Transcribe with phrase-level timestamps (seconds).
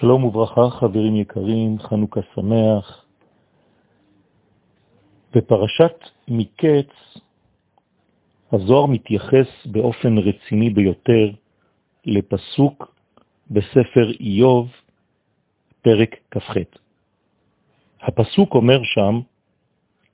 [0.00, 3.04] שלום וברכה, חברים יקרים, חנוכה שמח.
[5.34, 5.94] בפרשת
[6.28, 6.90] מקץ,
[8.52, 11.30] הזוהר מתייחס באופן רציני ביותר
[12.06, 12.94] לפסוק
[13.50, 14.68] בספר איוב,
[15.82, 16.54] פרק כ"ח.
[18.00, 19.20] הפסוק אומר שם,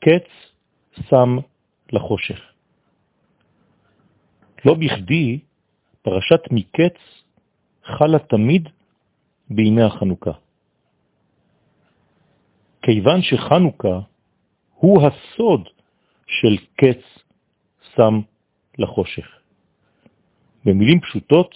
[0.00, 0.28] קץ
[1.08, 1.38] שם
[1.92, 2.40] לחושך.
[4.64, 5.38] לא בכדי
[6.02, 6.96] פרשת מקץ
[7.84, 8.68] חלה תמיד
[9.50, 10.32] בימי החנוכה.
[12.82, 14.00] כיוון שחנוכה
[14.74, 15.68] הוא הסוד
[16.26, 17.02] של קץ
[17.96, 18.20] שם
[18.78, 19.26] לחושך.
[20.64, 21.54] במילים פשוטות,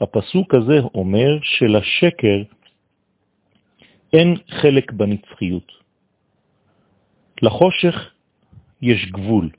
[0.00, 2.42] הפסוק הזה אומר שלשקר
[4.12, 5.72] אין חלק בנצחיות.
[7.42, 8.10] לחושך
[8.82, 9.50] יש גבול.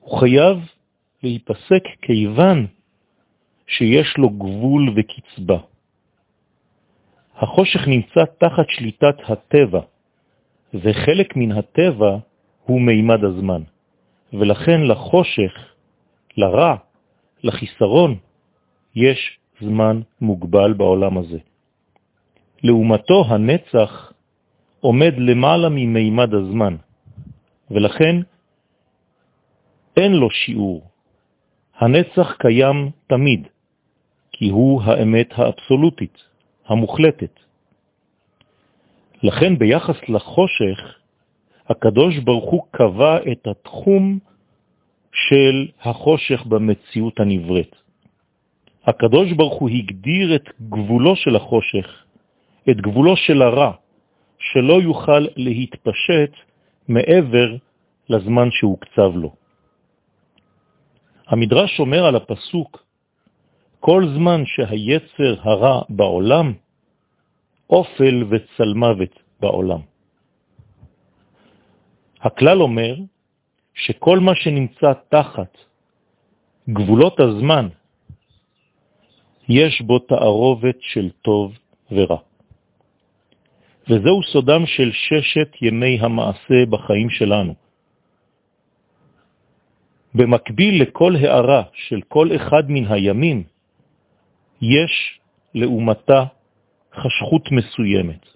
[0.00, 0.58] הוא חייב
[1.22, 2.66] להיפסק כיוון
[3.66, 5.73] שיש לו גבול וקצבה.
[7.36, 9.80] החושך נמצא תחת שליטת הטבע,
[10.74, 12.18] וחלק מן הטבע
[12.64, 13.62] הוא מימד הזמן.
[14.32, 15.52] ולכן לחושך,
[16.36, 16.76] לרע,
[17.42, 18.18] לחיסרון,
[18.94, 21.38] יש זמן מוגבל בעולם הזה.
[22.62, 24.12] לעומתו הנצח
[24.80, 26.76] עומד למעלה ממימד הזמן,
[27.70, 28.16] ולכן
[29.96, 30.82] אין לו שיעור.
[31.76, 33.48] הנצח קיים תמיד,
[34.32, 36.33] כי הוא האמת האבסולוטית,
[36.66, 37.40] המוחלטת.
[39.22, 40.98] לכן ביחס לחושך,
[41.68, 44.18] הקדוש ברוך הוא קבע את התחום
[45.12, 47.76] של החושך במציאות הנבראת.
[48.84, 52.04] הקדוש ברוך הוא הגדיר את גבולו של החושך,
[52.70, 53.72] את גבולו של הרע,
[54.38, 56.32] שלא יוכל להתפשט
[56.88, 57.56] מעבר
[58.08, 59.34] לזמן שהוקצב לו.
[61.28, 62.83] המדרש אומר על הפסוק,
[63.84, 66.52] כל זמן שהיצר הרע בעולם,
[67.70, 69.80] אופל וצלמוות בעולם.
[72.20, 72.94] הכלל אומר
[73.74, 75.52] שכל מה שנמצא תחת
[76.68, 77.68] גבולות הזמן,
[79.48, 81.52] יש בו תערובת של טוב
[81.92, 82.20] ורע.
[83.88, 87.54] וזהו סודם של ששת ימי המעשה בחיים שלנו.
[90.14, 93.53] במקביל לכל הערה של כל אחד מן הימים,
[94.64, 95.20] יש
[95.54, 96.24] לעומתה
[96.94, 98.26] חשכות מסוימת.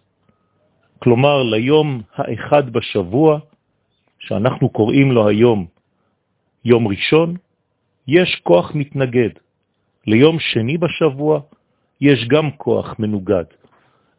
[0.98, 3.38] כלומר, ליום האחד בשבוע,
[4.18, 5.66] שאנחנו קוראים לו היום
[6.64, 7.36] יום ראשון,
[8.08, 9.30] יש כוח מתנגד.
[10.06, 11.40] ליום שני בשבוע
[12.00, 13.44] יש גם כוח מנוגד,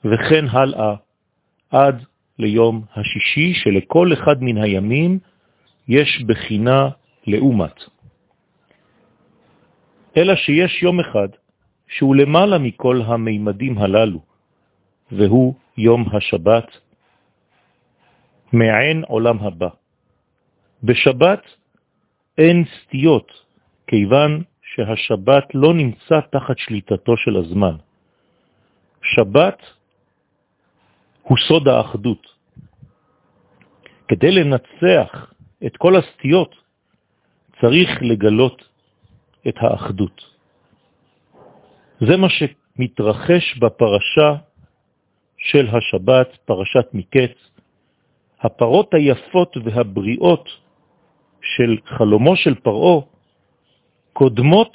[0.06, 0.96] וכן הלאה
[1.70, 2.04] עד
[2.40, 5.20] ליום השישי, שלכל אחד מן הימים
[5.88, 6.90] יש בחינה
[7.28, 7.78] לעומת.
[10.18, 11.30] אלא שיש יום אחד
[11.90, 14.22] שהוא למעלה מכל המימדים הללו,
[15.12, 16.68] והוא יום השבת,
[18.54, 19.70] מעין עולם הבא.
[20.84, 21.44] בשבת
[22.38, 23.32] אין סטיות,
[23.88, 27.76] כיוון שהשבת לא נמצא תחת שליטתו של הזמן.
[29.02, 29.60] שבת
[31.24, 32.28] הוא סוד האחדות.
[34.08, 35.34] כדי לנצח
[35.66, 36.56] את כל הסטיות,
[37.62, 38.64] צריך לגלות
[39.48, 40.39] את האחדות.
[42.00, 44.36] זה מה שמתרחש בפרשה
[45.38, 47.32] של השבת, פרשת מקץ,
[48.42, 50.50] הפרות היפות והבריאות
[51.42, 53.08] של חלומו של פרעו
[54.14, 54.74] קודמות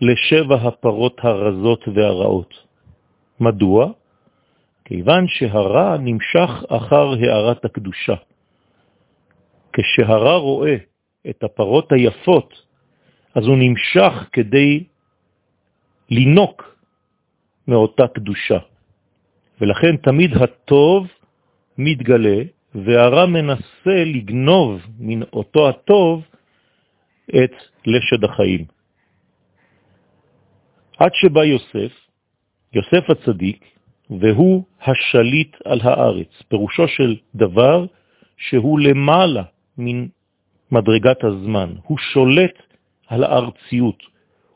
[0.00, 2.54] לשבע הפרות הרזות והרעות.
[3.40, 3.92] מדוע?
[4.84, 8.14] כיוון שהרע נמשך אחר הערת הקדושה.
[9.72, 10.76] כשהרע רואה
[11.30, 12.62] את הפרות היפות,
[13.34, 14.84] אז הוא נמשך כדי
[16.10, 16.76] לינוק
[17.68, 18.58] מאותה קדושה.
[19.60, 21.06] ולכן תמיד הטוב
[21.78, 22.42] מתגלה,
[22.74, 26.24] והרע מנסה לגנוב מן אותו הטוב
[27.28, 27.52] את
[27.86, 28.64] לשד החיים.
[30.98, 31.92] עד שבא יוסף,
[32.72, 33.64] יוסף הצדיק,
[34.10, 37.86] והוא השליט על הארץ, פירושו של דבר
[38.36, 39.42] שהוא למעלה
[39.78, 40.06] מן
[40.72, 42.56] מדרגת הזמן, הוא שולט
[43.06, 44.02] על הארציות,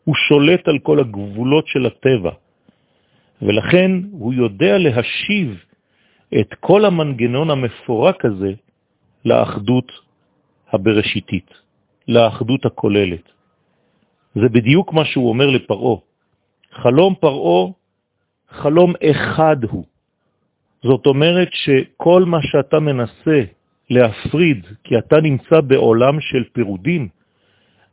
[0.06, 2.32] הוא שולט על כל הגבולות של הטבע,
[3.42, 5.64] ולכן הוא יודע להשיב
[6.40, 8.52] את כל המנגנון המפורק הזה
[9.24, 9.92] לאחדות
[10.72, 11.50] הבראשיתית,
[12.08, 13.26] לאחדות הכוללת.
[14.34, 16.02] זה בדיוק מה שהוא אומר לפרעו.
[16.72, 17.74] חלום פרעו,
[18.48, 19.84] חלום אחד הוא.
[20.82, 23.40] זאת אומרת שכל מה שאתה מנסה
[23.90, 27.08] להפריד, כי אתה נמצא בעולם של פירודים,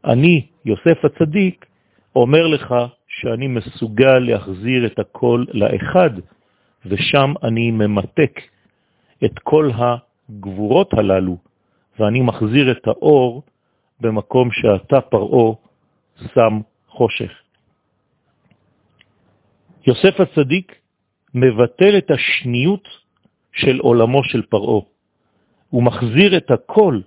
[0.05, 1.65] אני, יוסף הצדיק,
[2.15, 2.75] אומר לך
[3.07, 6.09] שאני מסוגל להחזיר את הכל לאחד,
[6.85, 8.41] ושם אני ממתק
[9.25, 11.37] את כל הגבורות הללו,
[11.99, 13.43] ואני מחזיר את האור
[14.01, 15.57] במקום שאתה פרעו
[16.33, 17.31] שם חושך.
[19.87, 20.75] יוסף הצדיק
[21.33, 22.87] מבטל את השניות
[23.53, 24.85] של עולמו של פרעו.
[25.69, 26.99] הוא מחזיר את הכל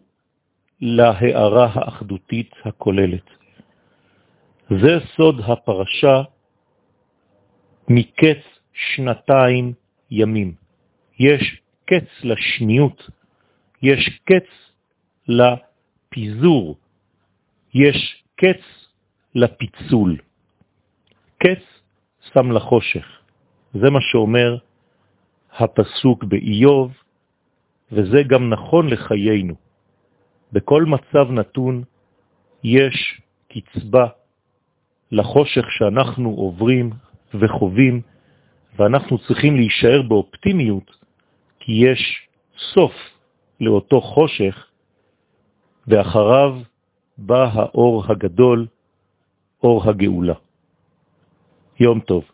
[0.80, 3.30] להערה האחדותית הכוללת.
[4.70, 6.22] זה סוד הפרשה
[7.88, 8.42] מקץ
[8.72, 9.72] שנתיים
[10.10, 10.54] ימים.
[11.18, 13.10] יש קץ לשניות,
[13.82, 14.48] יש קץ
[15.28, 16.76] לפיזור,
[17.74, 18.62] יש קץ
[19.34, 20.16] לפיצול.
[21.38, 21.62] קץ
[22.32, 23.06] שם לחושך.
[23.74, 24.56] זה מה שאומר
[25.58, 26.92] הפסוק באיוב,
[27.92, 29.54] וזה גם נכון לחיינו.
[30.52, 31.84] בכל מצב נתון
[32.64, 34.06] יש קצבה
[35.12, 36.90] לחושך שאנחנו עוברים
[37.34, 38.00] וחווים,
[38.78, 40.96] ואנחנו צריכים להישאר באופטימיות,
[41.60, 42.28] כי יש
[42.74, 42.92] סוף
[43.60, 44.66] לאותו חושך,
[45.86, 46.58] ואחריו
[47.18, 48.66] בא האור הגדול,
[49.62, 50.34] אור הגאולה.
[51.80, 52.24] יום טוב.